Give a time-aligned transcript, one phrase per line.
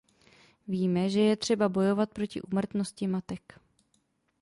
[0.67, 3.53] Víme, že je třeba bojovat proti úmrtnosti matek.